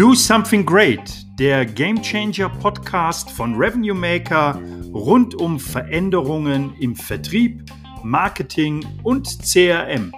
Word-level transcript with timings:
Do 0.00 0.14
Something 0.14 0.64
Great, 0.64 1.26
der 1.38 1.66
Game 1.66 2.00
Changer 2.00 2.48
Podcast 2.48 3.30
von 3.30 3.54
Revenue 3.54 3.92
Maker 3.92 4.58
rund 4.94 5.34
um 5.34 5.60
Veränderungen 5.60 6.72
im 6.80 6.96
Vertrieb, 6.96 7.70
Marketing 8.02 8.82
und 9.02 9.28
CRM. 9.42 10.10